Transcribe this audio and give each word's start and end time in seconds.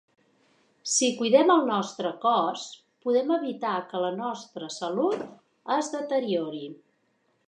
Si 0.91 1.07
cuidem 1.17 1.51
el 1.55 1.61
nostre 1.71 2.13
cos, 2.23 2.63
podem 3.07 3.33
evitar 3.35 3.73
que 3.93 4.01
la 4.05 4.11
nostra 4.23 4.71
salut 4.79 5.21
es 5.77 5.91
deteriori. 5.99 6.65